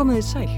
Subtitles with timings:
[0.00, 0.52] Komiði sæl.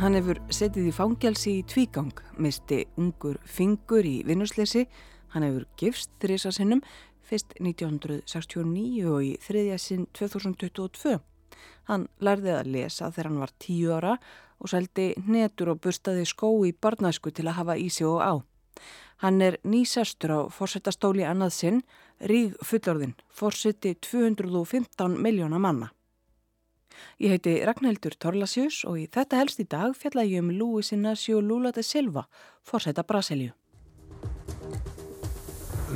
[0.00, 4.86] Hann hefur setið í fangelsi í tvígang, misti ungur fingur í vinnusleysi,
[5.34, 6.80] hann hefur gifst þrisa sinnum,
[7.20, 11.18] fyrst 1969 og í þriðja sinn 2022.
[11.90, 14.14] Hann lærði að lesa þegar hann var tíu ára
[14.56, 18.34] og seldi netur og bustaði skó í barnasku til að hafa í sig og á.
[19.20, 21.84] Hann er nýsestur á fórsetastóli annað sinn,
[22.24, 25.92] ríg fullorðin, fórseti 215 miljóna manna.
[27.18, 31.40] Ég heiti Ragnhildur Torlasjus og í þetta helst í dag fjalla ég um Luis Inácio
[31.40, 32.26] Lula de Silva,
[32.62, 33.54] fórseta Brasilíu.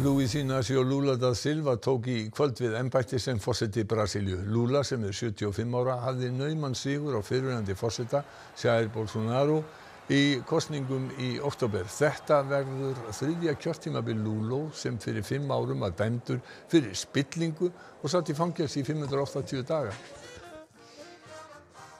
[0.01, 4.39] Luis Inácio Lula da Silva tók í kvöld við ennbætti sem fórseti Brasilíu.
[4.47, 8.23] Lula sem er 75 ára hafði naumann sigur á fyrirhandi fórseta,
[8.57, 9.65] Jair Bolsonaro,
[10.11, 11.91] í kostningum í oktober.
[11.91, 17.69] Þetta verður þriðja kjörtímabil Lula sem fyrir fimm árum að dæmdur fyrir spillingu
[18.01, 19.93] og satt í fangils í 580 daga.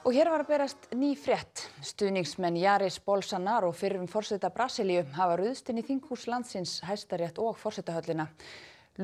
[0.01, 1.67] Og hér var að berast ný frétt.
[1.85, 8.25] Stuðningsmenn Jaris Bolsonaro fyrrum fórseta Brasilíu hafa ruðst inn í þinghús landsins hæstarétt og fórsetahöllina.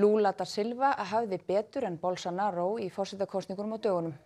[0.02, 4.18] Lula da Silva hafði betur en Bolsonaro í fórsetakostningunum á dögunum.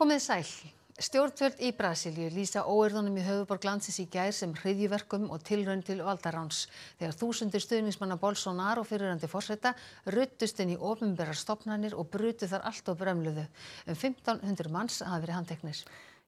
[0.00, 0.77] Komið sæl.
[0.98, 6.00] Stjórnvöld í Brasilíu lýsa óerðunum í höfuborg landsins í gær sem hriðjuverkum og tilraun til
[6.02, 6.64] valdaráns.
[6.98, 9.76] Þegar þúsundir stuðnismanna Bolsonaro fyrirandi fórseta
[10.10, 13.44] ruttust inn í ofinberrar stopnarnir og brutu þar allt og bremluðu.
[13.86, 15.84] Um 1500 manns hafa verið handteknir.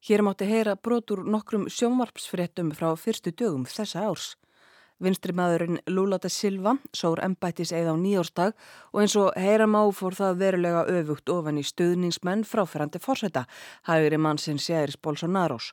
[0.07, 4.37] Hér mátti heyra brotur nokkrum sjónvarpsfréttum frá fyrstu dögum þessa árs.
[5.01, 8.53] Vinstri maðurinn Lula da Silva sór embættis eða á nýjórstag
[8.93, 13.47] og eins og heyram á fór það verulega öfugt ofan í stuðningsmenn fráferandi fórseta,
[13.89, 15.73] hægri mann sinn Sjæris Bolsonaros.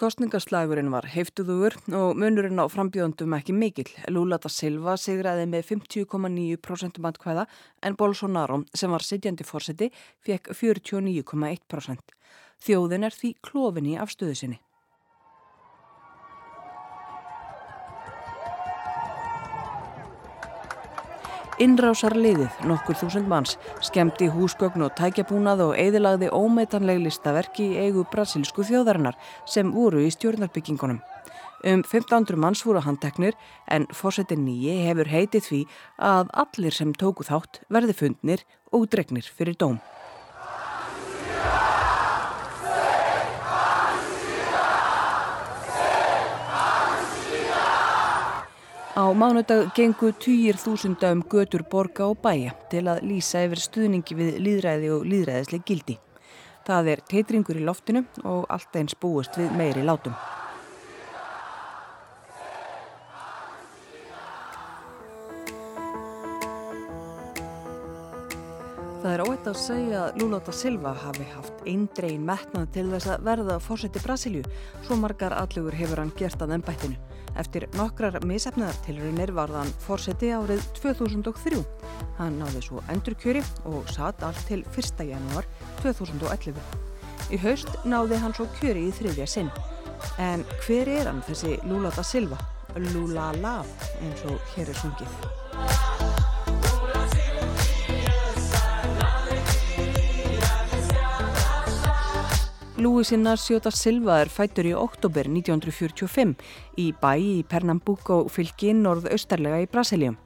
[0.00, 3.90] Kostningaslagurinn var heiftuðugur og munurinn á frambjöndum ekki mikill.
[4.08, 7.44] Lula da Silva sigraði með 50,9% matkvæða
[7.84, 9.90] en Bolsonaro sem var sitjandi fórseti
[10.24, 12.16] fekk 49,1%.
[12.64, 14.60] Þjóðin er því klofinni af stuðu sinni.
[21.60, 28.64] Innrásarliðið, nokkur þúsund manns, skemmti húsgögn og tækjabúnað og eðilagði ómetanleg listaverki í eigu brasilsku
[28.64, 31.02] þjóðarinnar sem voru í stjórnarbyggingunum.
[31.60, 33.36] Um 1500 manns voru handteknir
[33.68, 35.62] en fórsetin nýji hefur heitið því
[36.00, 39.76] að allir sem tóku þátt verði fundnir og dregnir fyrir dóm.
[49.20, 54.38] Mánudag gengu týjir þúsunda um götur borga og bæja til að lýsa yfir stuðningi við
[54.46, 55.98] líðræði og líðræðisleg gildi.
[56.64, 60.16] Það er teitringur í loftinu og allt eins búist við meiri látum.
[69.40, 73.54] Óætt að segja að Lula da Silva hafi haft eindregin metnað til þess að verða
[73.64, 74.42] fórseti Brasilju,
[74.84, 76.98] svo margar allugur hefur hann gert að ennbættinu.
[77.40, 81.64] Eftir nokkrar misefnaðartilurinnir var þann fórseti árið 2003.
[82.20, 85.06] Hann náði svo endurkjöri og satt allt til 1.
[85.08, 85.48] janúar
[85.80, 86.60] 2011.
[87.32, 89.54] Í haust náði hann svo kjöri í þriðja sinn.
[90.20, 92.44] En hver er hann þessi Lula da Silva?
[92.92, 95.49] Lula Love eins og hér er sungið.
[102.80, 106.30] Luis Inácio da Silva er fættur í oktober 1945
[106.80, 110.16] í bæ í Pernambuco fylgi norðaustarlega í Brasilíum.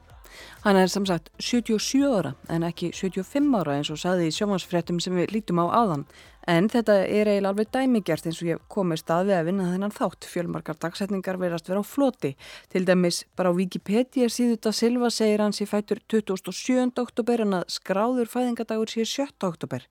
[0.63, 5.19] Hann er samsagt 77 ára en ekki 75 ára eins og saði í sjómansfréttum sem
[5.19, 6.07] við lítum á áðan.
[6.47, 10.31] En þetta er eiginlega alveg dæmigjart eins og ég komið staði að vinna þennan þátt.
[10.31, 12.37] Fjölmarkar dagsetningar verðast vera á floti.
[12.71, 16.93] Til dæmis bara á Wikipedia síðu da Silva segir hans í fættur 27.
[17.03, 19.33] oktober en að skráður fæðingadagur sé 7.
[19.43, 19.83] oktober.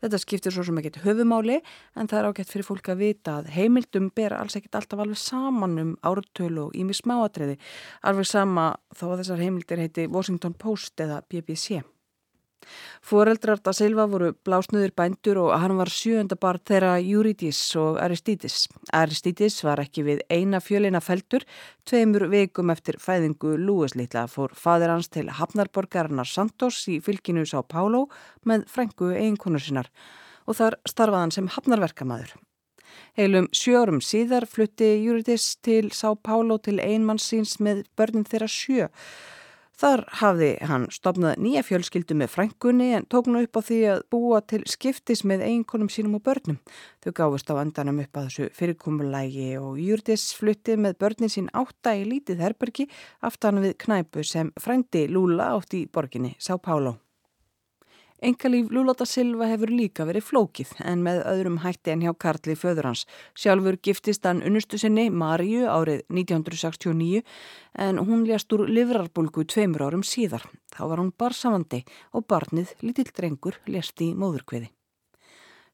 [0.00, 3.52] Þetta skiptir svo sem ekkert höfumáli en það er ágætt fyrir fólk að vita að
[3.56, 7.58] heimildum ber alls ekkert alltaf alveg saman um ártölu og ími smáatriði.
[8.08, 11.82] Alveg sama þó að þessar heimildir heiti Washington Post eða BBC.
[13.10, 18.66] Fóreldrar da Silva voru blásnöður bændur og hann var sjöönda barn þeirra Eurídis og Aristides.
[18.92, 21.46] Aristides var ekki við eina fjölina feldur,
[21.88, 28.06] tveimur veikum eftir fæðingu Lúislítla fór fadir hans til Hafnarborgarinnar Santos í fylginu Sá Pálo
[28.46, 29.90] með frængu eiginkonur sinnar
[30.46, 32.36] og þar starfaði hann sem hafnarverkamæður.
[33.18, 38.88] Heilum sjörum síðar flutti Eurídis til Sá Pálo til einmanns síns með börnin þeirra sjö
[39.80, 44.02] Þar hafði hann stopnað nýja fjölskyldu með frængunni en tók nú upp á því að
[44.12, 46.58] búa til skiptis með einkonum sínum og börnum.
[47.00, 51.96] Þau gáfust á andanum upp að þessu fyrirkomulægi og Júrdis flutti með börnin sín átta
[51.96, 52.90] í lítið herbergi
[53.24, 56.98] aftan við knæpu sem frændi Lúla átt í borginni Sá Pálo.
[58.20, 62.90] Engalíf Lúlata Silva hefur líka verið flókið en með öðrum hætti en hjá Karli föður
[62.90, 63.06] hans.
[63.32, 67.22] Sjálfur giftist hann unnustu sinni Maríu árið 1969
[67.86, 70.44] en hún lést úr livrarbulgu tveimur árum síðar.
[70.68, 71.80] Þá var hún barsamandi
[72.12, 74.68] og barnið, lítill drengur, lést í móðurkviði.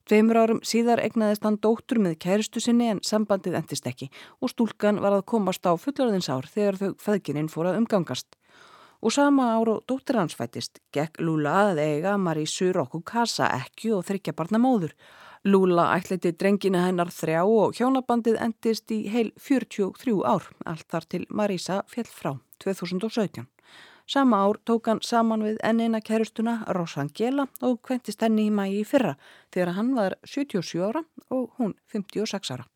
[0.07, 4.07] Tveimur árum síðar egnaðist hann dóttur með kæristu sinni en sambandið endist ekki
[4.39, 8.39] og stúlkan var að komast á fullorðins ár þegar þau feðgininn fór að umgangast.
[9.06, 14.03] Og sama ára dóttir hans fættist, gekk Lula að eiga Marísu Rokku Kasa ekki og
[14.08, 14.97] þryggja barna móður.
[15.47, 21.23] Lula ætleiti drengina hennar þrjá og hjónabandið endist í heil 43 ár, allt þar til
[21.31, 22.32] Marísa fjell frá
[22.67, 23.47] 2017.
[24.11, 28.88] Sama ár tók hann saman við ennina kærustuna Rosangela og kventist henni í mægi í
[28.91, 29.14] fyrra
[29.55, 32.67] þegar hann var 77 ára og hún 56 ára.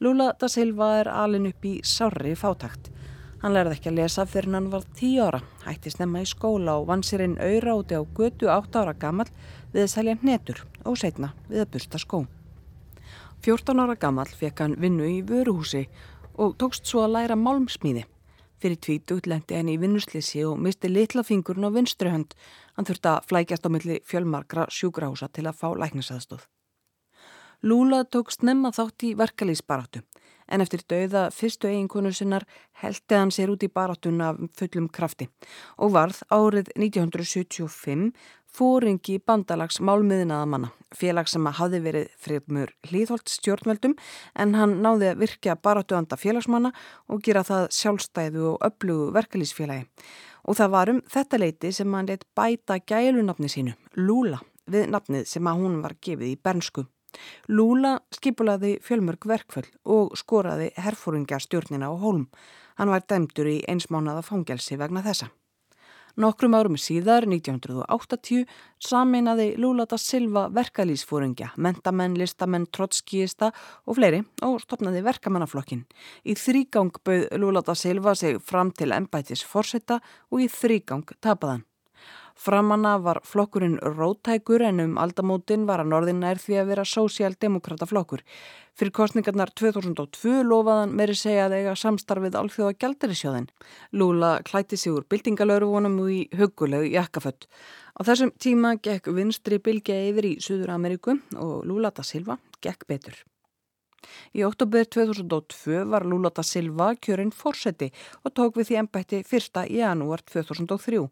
[0.00, 2.94] Lula da Silva er alin upp í sárri fátakt.
[3.38, 6.88] Hann lærði ekki að lesa fyrir hann var tíu ára, hætti snemma í skóla og
[6.88, 9.28] vann sér inn auðra úti á götu átt ára gammal
[9.70, 12.24] við að selja hnetur og setna við að busta skó.
[13.46, 15.84] 14 ára gammal fekk hann vinnu í vöruhúsi
[16.34, 18.08] og tókst svo að læra málmsmíði.
[18.58, 22.34] Fyrir tvítugt lendi henni í vinnuslisi og misti litla fingurinn á vinstruhönd.
[22.74, 26.42] Hann þurfti að flækjast á milli fjölmarkra sjúgrahúsa til að fá læknisaðstóð.
[27.62, 30.02] Lúla tók snemma þátt í verkalýsbaráttu
[30.48, 32.46] en eftir dauða fyrstu eiginkonu sinnar
[32.82, 35.28] heldi hann sér út í baráttuna fullum krafti
[35.76, 38.12] og varð árið 1975
[38.58, 43.94] fóringi bandalags málmiðinaðamanna, félag sem hafði verið friðmur hlýðholt stjórnveldum
[44.40, 46.72] en hann náði að virkja baráttuanda félagsmanna
[47.08, 49.86] og gera það sjálfstæðu og öflugu verkalýsfélagi.
[50.48, 55.28] Og það var um þetta leiti sem hann leitt bæta gælunafni sínu, Lúla, við nafnið
[55.28, 56.88] sem að hún var gefið í bernsku.
[57.48, 62.28] Lúla skipulaði fjölmörg verkföll og skoraði herfóringja stjórnina á hólm.
[62.78, 65.30] Hann var dæmdur í einsmánaða fangelsi vegna þessa.
[66.18, 68.42] Nokkrum árum síðar, 1980,
[68.82, 73.52] sameinaði Lula da Silva verkalýsfóringja, mentamenn, listamenn, trotskíista
[73.86, 75.84] og fleiri og stopnaði verkamannaflokkin.
[76.26, 80.00] Í þrýgang bauð Lula da Silva sig fram til ennbætis fórsetta
[80.32, 81.67] og í þrýgang tapaðan.
[82.38, 87.86] Framanna var flokkurinn rótækur en um aldamótin var að norðin nær því að vera sósialdemokrata
[87.90, 88.20] flokkur.
[88.78, 93.48] Fyrir kostningarnar 2002 lofaðan meiri segja að eiga samstarfið alþjóða gældarisjóðin.
[93.90, 97.48] Lula klæti sig úr bildingalöruvonum og í hugulegu jakkafött.
[97.98, 102.86] Á þessum tíma gekk vinstri bilgja yfir í Suður Ameríku og Lula da Silva gekk
[102.86, 103.18] betur.
[104.30, 107.90] Í oktober 2002 var Lula da Silva kjörinn fórseti
[108.22, 109.64] og tók við því ennbætti 1.
[109.74, 111.02] janúar 2003.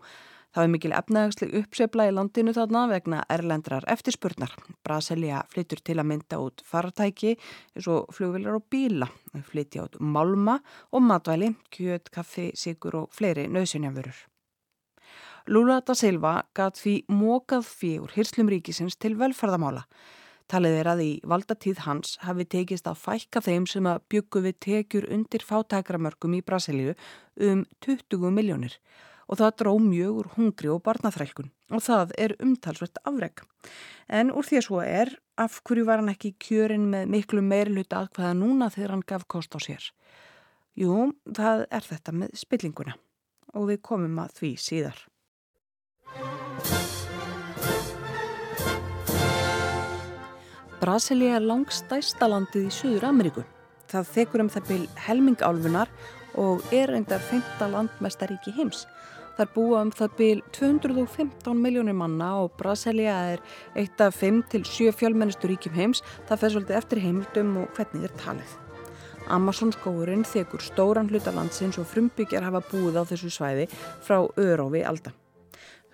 [0.57, 4.55] Það var mikil efnahagsleg uppsefla í landinu þarna vegna erlendrar eftirspurnar.
[4.81, 9.11] Brasilia flyttur til að mynda út fartæki eins og flugvilar og bíla.
[9.35, 10.55] Það flytja út málma
[10.97, 14.23] og matvæli, kjöt, kaffi, sigur og fleiri nöðsynjafurur.
[15.53, 19.83] Lula da Silva gæt því mókað fjögur hyrslum ríkisins til velferðamála.
[20.49, 24.57] Talið er að í valdatíð hans hafi tekist að fækka þeim sem að byggu við
[24.71, 26.97] tekjur undir fátækramörkum í Brasilíu
[27.37, 28.79] um 20 miljónir
[29.27, 33.43] og það dró mjög úr hungri og barnaþrælkun og það er umtalsvert afreg.
[34.07, 38.05] En úr því að svo er, af hverju var hann ekki kjörin með miklu meirluta
[38.05, 39.91] aðkvæða núna þegar hann gaf kost á sér?
[40.77, 42.97] Jú, það er þetta með spillinguna
[43.57, 44.99] og við komum að því síðar.
[50.77, 53.43] Brasilia er langstæsta landið í Suður Ameríku.
[53.89, 55.93] Það þekur um það byrj helmingálfunar
[56.37, 58.85] og er reyndar 15 landmestaríki heims.
[59.37, 63.43] Þar búa um það byl 215 miljónir manna og Brasilia er
[63.77, 66.01] eitt af 5-7 fjölmennistu ríkjum heims.
[66.29, 68.57] Það fer svolítið eftir heimildum og hvernig er talið.
[69.29, 73.67] Amazon skóurinn þekur stóran hluta landsins og frumbyggjar hafa búið á þessu svæði
[74.07, 75.13] frá Örófi alda.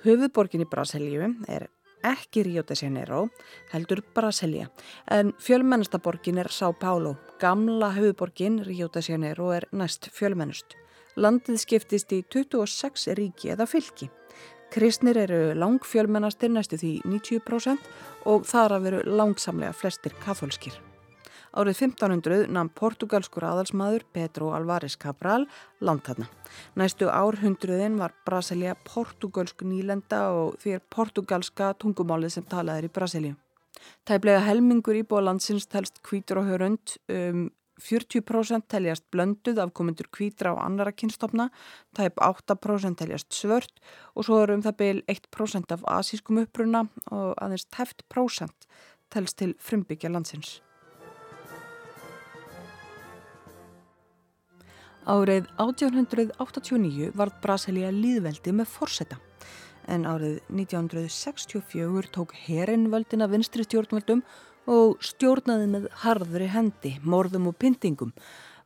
[0.04, 1.68] Höfuðborgin í Brasilíu er
[2.02, 3.28] ekki Rio de Janeiro,
[3.72, 4.68] heldur Brasilia,
[5.06, 7.16] en fjölmennasta borgin er São Paulo.
[7.40, 10.81] Gamla höfuðborgin Rio de Janeiro er næst fjölmennust.
[11.16, 14.09] Landið skiptist í 26 ríki eða fylki.
[14.73, 17.90] Kristnir eru langfjölmennastir næstu því 90%
[18.33, 20.78] og þar að veru langsamlega flestir katholskir.
[21.52, 25.45] Árið 1500 namn portugalskur aðalsmaður Pedro Alvarez Cabral
[25.85, 26.31] landhanna.
[26.81, 33.37] Næstu árhundruðin var Brasilia portugalsk nýlenda og því er portugalska tungumálið sem talaðir í Brasilíu.
[34.09, 37.50] Tæplega helmingur íbúa landsins telst kvítur og hörund um
[37.82, 41.48] 40% teljast blönduð af komundur kvítra og annara kynstofna,
[41.96, 43.82] tæp 8% teljast svört
[44.14, 48.68] og svo er um það byl 1% af asískum uppruna og aðeins tæft prósent
[49.10, 50.60] telst til frumbyggja landsins.
[55.02, 59.18] Árið 1889 varð Brasilia líðveldi með forsetta
[59.90, 64.51] en árið 1964 tók herin völdina vinstri stjórnvöldum og
[65.02, 68.12] stjórnaði með harðri hendi, morðum og pyntingum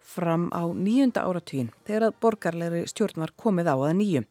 [0.06, 4.26] fram á nýjunda áratvín þegar að borgarleiri stjórn var komið á að nýjum.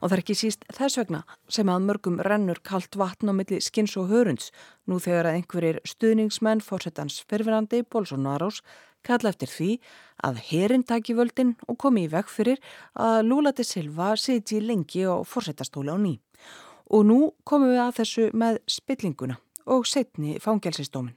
[0.00, 3.58] Og það er ekki síst þess vegna sem að mörgum rennur kalt vatn á milli
[3.60, 4.52] skins og hörunds
[4.86, 8.62] nú þegar að einhverjir stuðningsmenn fórsetans ferfirandi Bolsonarós
[9.06, 9.70] kalla eftir því
[10.28, 12.62] að herin taki völdin og komi í veg fyrir
[12.94, 16.16] að Lula de Silva siti lengi á fórsetastóla á ný.
[16.92, 21.14] Og nú komum við að þessu með spillinguna og setni fangelsistómin.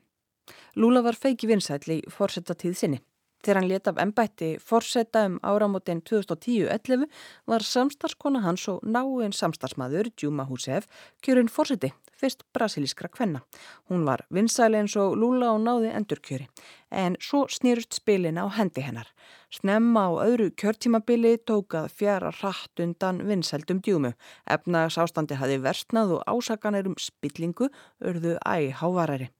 [0.75, 2.99] Lula var feiki vinsæl í fórsetatíð sinni.
[3.39, 7.05] Þegar hann leta af ennbætti fórseta um áramótin 2010-11
[7.47, 10.89] var samstarskona hans og náinn samstarsmaður, Djúma Húsef,
[11.23, 13.39] kjörinn fórseti, fyrst brasilískra kvenna.
[13.87, 16.49] Hún var vinsæli eins og Lula og náði endurkjöri,
[16.91, 19.07] en svo snýrust spilin á hendi hennar.
[19.49, 24.11] Snemma á öðru kjörtímabili tókað fjara rætt undan vinsældum Djúmu.
[24.45, 29.31] Efnags ástandi hafi versnað og ásakanir um spillingu örðu æg hávarari.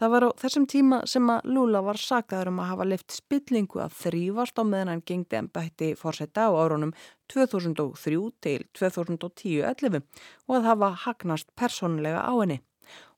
[0.00, 3.82] Það var á þessum tíma sem að Lula var sakaður um að hafa lift spillingu
[3.84, 6.90] að þrývast á meðan hann gengdi ennbætti fórsetta á árunum
[7.30, 10.00] 2003 til 2010-11
[10.48, 12.58] og að hafa hagnast persónulega á henni.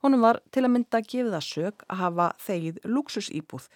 [0.05, 3.69] Honum var til að mynda að gefa það sög að hafa þegið luxusýbúð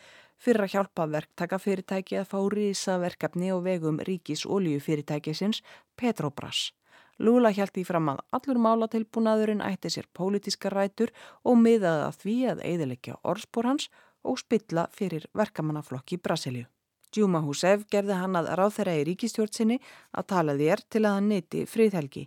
[0.43, 5.63] fyrir að hjálpa verktaka fyrirtæki að fá rísa verkefni og vegum ríkis oljufyrirtækisins
[5.97, 6.71] Petrobras.
[7.19, 11.13] Lula hjælti fram að allur málatilbúnaðurinn ætti sér pólitíska rætur
[11.45, 13.89] og miðaði að því að eiðilegja orðspór hans
[14.27, 16.67] og spilla fyrir verkamannaflokki Brasilíu.
[17.15, 19.79] Djúma Húsef gerði hann að ráð þeirra í ríkistjórnsinni
[20.13, 22.27] að tala þér til að hann neyti fríðhelgi.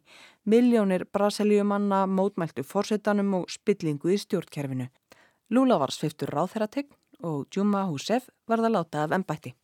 [0.50, 4.88] Miljónir Brasilíumanna mótmæltu fórsetanum og spillingu í stjórnkerfinu.
[5.54, 9.56] Lula var sviftur ráð þeirra tegn og Djúma Húsef var það láta af ennbætti.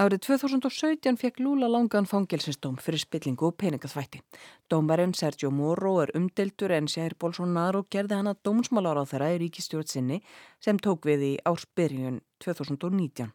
[0.00, 4.22] Árið 2017 fekk Lula langan fangelsistóm fyrir spillingu og peningaþvætti.
[4.72, 9.42] Dómarinn Sergio Moro er umdeltur en Jair Bolsonaro gerði hann að dómsmálar á þeirra í
[9.44, 10.22] ríkistjórn sinni
[10.64, 13.28] sem tók við í ársbyrjun 2019.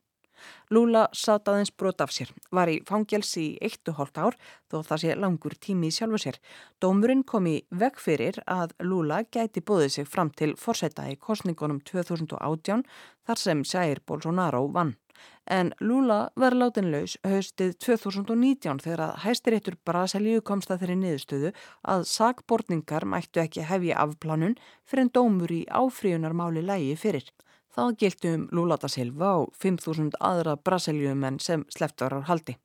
[0.74, 4.38] Lula satt aðeins brot af sér, var í fangelsi í eittu hóllt ár
[4.72, 6.39] þó það sé langur tími í sjálfu sér.
[6.82, 11.82] Dómurinn kom í veg fyrir að Lula gæti bóðið sig fram til forsetta í kostningunum
[11.88, 12.86] 2018
[13.27, 14.96] þar sem Jair Bolsonaro vann
[15.48, 21.51] en Lula var látinlaus haustið 2019 þegar að hæstiréttur Brasilíu komst að þeirri niðurstöðu
[21.94, 27.32] að sakbortningar mættu ekki hefja afplánun fyrir en dómur í áfríunarmáli lægi fyrir.
[27.77, 32.55] Það gildi um Lula da Silva og 5.000 aðra Brasilíumenn sem sleftar á haldi.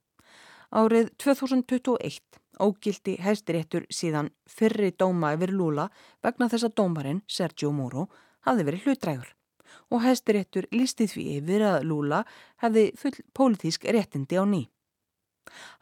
[0.72, 5.90] Árið 2021 ógildi hæstiréttur síðan fyrri dóma yfir Lula
[6.24, 8.06] vegna þess að dómarinn Sergio Moro
[8.48, 9.34] hafði verið hlutrægur
[9.92, 12.22] og hæstiréttur lísti því yfir að Lula
[12.64, 14.62] hefði full pólitísk réttindi á ný.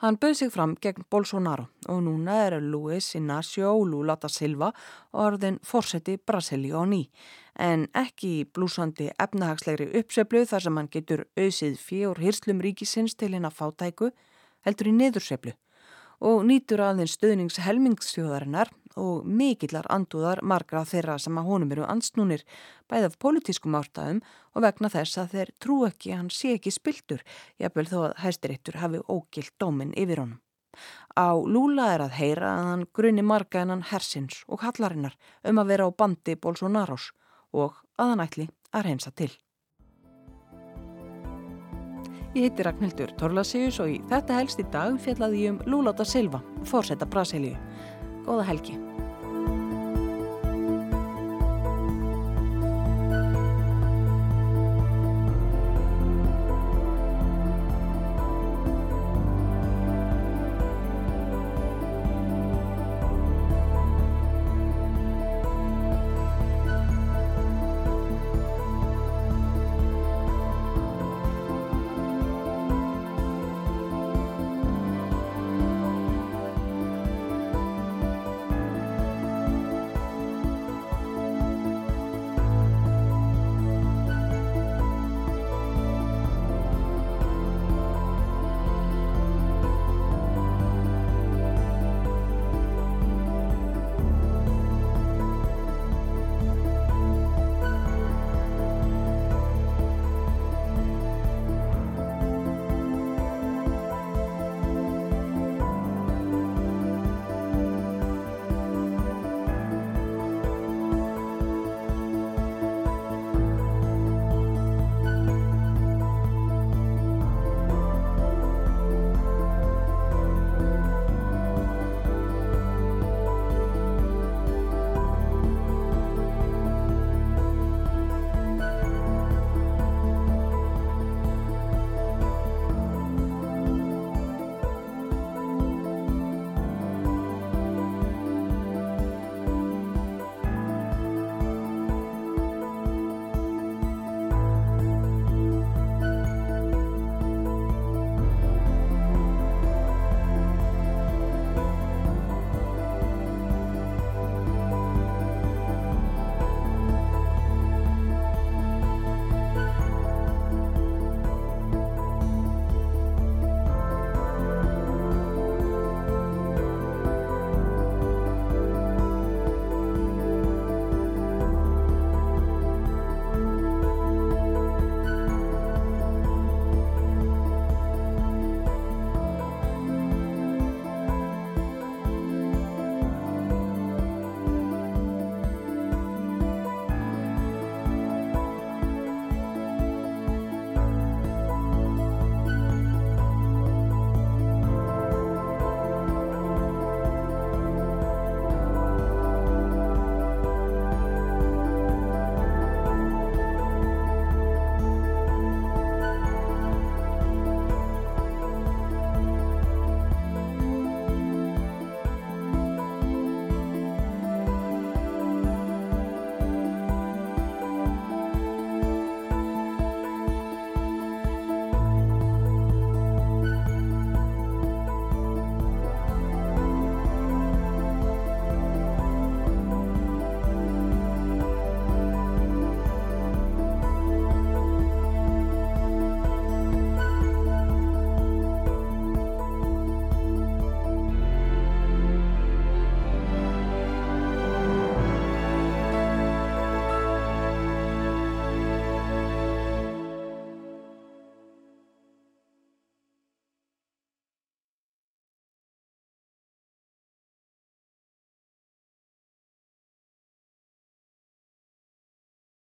[0.01, 4.73] Hann bauð sig fram gegn Bolsonaro og núna er Luis Inácio Lula da Silva
[5.13, 7.03] orðin fórseti Brasili á ný
[7.61, 13.49] en ekki blúsandi efnahagslegri uppseflu þar sem hann getur auðsið fjór hyrslum ríkisins til henn
[13.49, 14.13] að fátæku
[14.65, 15.57] heldur í neðurseflu
[16.21, 22.45] og nýtur aðeins stöðnings helmingsstjóðarinnar og mikillar andúðar margra þeirra sem að honum eru ansnúnir
[22.91, 24.23] bæð af politískum ástæðum
[24.55, 27.25] og vegna þess að þeir trú ekki hann sé ekki spiltur,
[27.59, 30.41] jafnvel þó að hæstirittur hafi ógilt dóminn yfir honum.
[31.19, 35.61] Á Lúla er að heyra að hann grunni marga en hann hersins og hallarinnar um
[35.61, 37.11] að vera á bandi Bolsonarós
[37.53, 39.33] og að hann ætli að reynsa til.
[42.31, 46.39] Ég heiti Ragnhildur Torlasíus og í þetta helst í dag fjallaði ég um Lúláta Silva,
[46.63, 47.57] fórsetta Brasilíu.
[48.27, 48.79] Góða helgi.